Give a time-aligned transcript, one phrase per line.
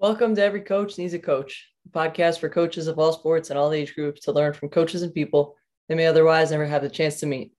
[0.00, 3.58] Welcome to Every Coach Needs a Coach, a podcast for coaches of all sports and
[3.58, 5.56] all age groups to learn from coaches and people
[5.90, 7.52] they may otherwise never have the chance to meet.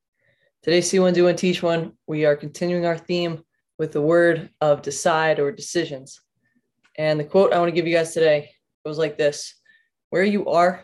[0.63, 3.44] Today, See One, Do One, Teach One, we are continuing our theme
[3.78, 6.19] with the word of decide or decisions.
[6.97, 8.49] And the quote I want to give you guys today
[8.83, 9.53] goes like this
[10.10, 10.83] Where you are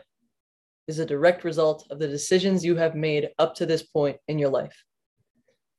[0.87, 4.37] is a direct result of the decisions you have made up to this point in
[4.37, 4.83] your life.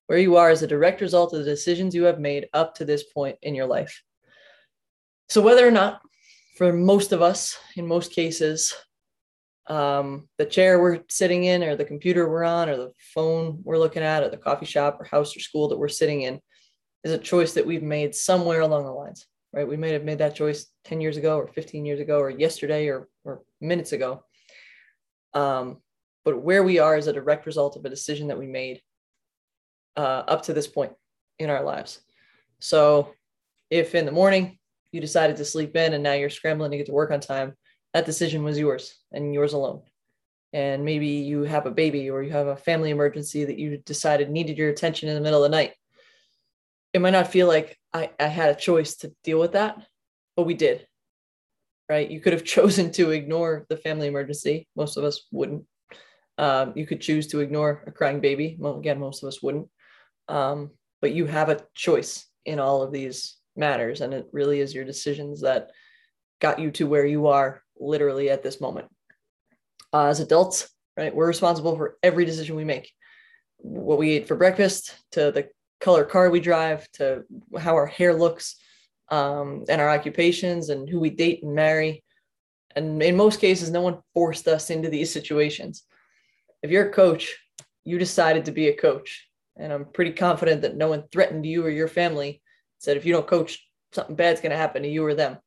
[0.08, 2.84] Where you are is a direct result of the decisions you have made up to
[2.84, 4.02] this point in your life.
[5.28, 6.00] So, whether or not,
[6.56, 8.74] for most of us, in most cases,
[9.66, 13.78] um, the chair we're sitting in, or the computer we're on, or the phone we're
[13.78, 16.40] looking at, or the coffee shop or house or school that we're sitting in
[17.04, 19.68] is a choice that we've made somewhere along the lines, right?
[19.68, 22.88] We may have made that choice 10 years ago, or 15 years ago, or yesterday,
[22.88, 24.24] or, or minutes ago.
[25.34, 25.82] Um,
[26.24, 28.80] but where we are is a direct result of a decision that we made
[29.96, 30.92] uh, up to this point
[31.38, 32.00] in our lives.
[32.60, 33.12] So,
[33.70, 34.58] if in the morning
[34.92, 37.54] you decided to sleep in and now you're scrambling to get to work on time,
[37.94, 39.82] that decision was yours and yours alone.
[40.52, 44.30] And maybe you have a baby or you have a family emergency that you decided
[44.30, 45.72] needed your attention in the middle of the night.
[46.94, 49.76] It might not feel like I, I had a choice to deal with that,
[50.36, 50.86] but we did.
[51.88, 52.10] Right?
[52.10, 54.68] You could have chosen to ignore the family emergency.
[54.74, 55.64] Most of us wouldn't.
[56.38, 58.56] Um, you could choose to ignore a crying baby.
[58.58, 59.68] Well, again, most of us wouldn't.
[60.28, 64.74] Um, but you have a choice in all of these matters and it really is
[64.74, 65.70] your decisions that
[66.40, 68.88] got you to where you are literally at this moment.
[69.92, 72.92] Uh, as adults right we're responsible for every decision we make.
[73.58, 75.48] What we eat for breakfast to the
[75.80, 77.24] color car we drive to
[77.58, 78.56] how our hair looks
[79.10, 82.04] um, and our occupations and who we date and marry.
[82.76, 85.84] And in most cases no one forced us into these situations.
[86.62, 87.34] If you're a coach
[87.88, 91.64] you decided to be a coach and i'm pretty confident that no one threatened you
[91.64, 92.42] or your family
[92.78, 95.38] said if you don't coach, something bad's going to happen to you or them.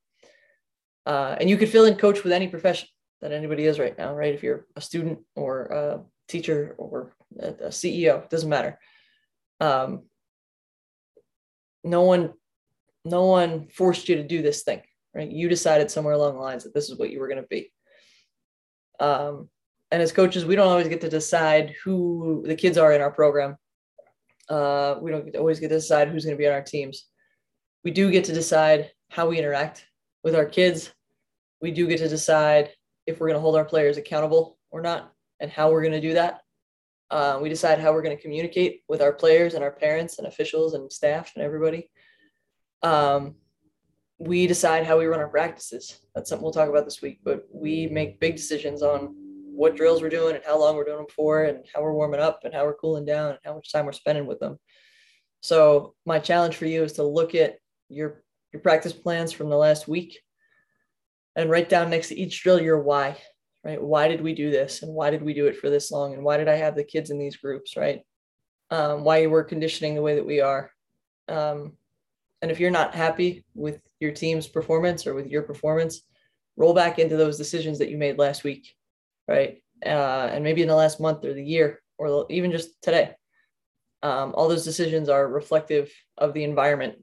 [1.06, 2.88] Uh, and you could fill in coach with any profession
[3.22, 4.34] that anybody is right now, right?
[4.34, 8.80] If you're a student or a teacher or a, CEO, doesn't matter.
[9.60, 10.04] Um,
[11.83, 12.33] no one,
[13.05, 14.82] no one forced you to do this thing,
[15.16, 15.30] right?
[15.30, 17.72] You decided somewhere along the lines that this is what you were going to be.
[19.00, 19.50] Um,
[19.92, 23.11] and as coaches, we don't always get to decide who the kids are in our
[23.11, 23.58] program.
[24.50, 27.08] Uh, we don't always get to decide who's going to be on our teams
[27.83, 29.86] we do get to decide how we interact
[30.23, 30.92] with our kids.
[31.61, 32.69] We do get to decide
[33.08, 36.02] if we're going to hold our players accountable or not and how we're going to
[36.02, 36.42] do that.
[37.09, 40.27] Uh, we decide how we're going to communicate with our players and our parents and
[40.27, 41.89] officials and staff and everybody.
[42.83, 43.36] Um,
[44.17, 45.99] we decide how we run our practices.
[46.15, 49.15] That's something we'll talk about this week, but we make big decisions on
[49.53, 52.19] what drills we're doing and how long we're doing them for and how we're warming
[52.19, 54.58] up and how we're cooling down and how much time we're spending with them.
[55.42, 57.58] So my challenge for you is to look at
[57.92, 60.20] your your practice plans from the last week
[61.36, 63.18] and write down next to each drill your why
[63.64, 63.82] right?
[63.82, 64.82] Why did we do this?
[64.82, 66.14] And why did we do it for this long?
[66.14, 68.02] And why did i have the kids in these groups right?
[68.70, 70.72] Um, why we're conditioning the way that we are.
[71.28, 71.74] Um,
[72.42, 76.02] and if you're not happy with your team's performance or with your performance
[76.58, 78.73] roll back into those decisions that you made last week
[79.28, 79.62] right?
[79.86, 83.12] Uh, and maybe in the last month or the year or even just today
[84.04, 86.96] um, all those decisions are reflective of the environment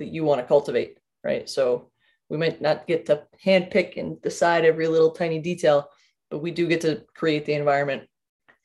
[0.00, 1.48] that you want to cultivate, right?
[1.48, 1.90] So
[2.28, 5.88] we might not get to handpick and decide every little tiny detail,
[6.30, 8.04] but we do get to create the environment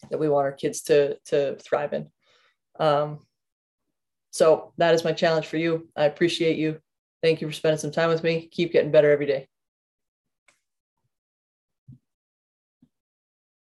[0.10, 2.10] that we want our kids to to thrive in.
[2.80, 3.20] Um,
[4.32, 5.88] so that is my challenge for you.
[5.96, 6.80] I appreciate you.
[7.24, 8.50] Thank you for spending some time with me.
[8.52, 9.48] Keep getting better every day.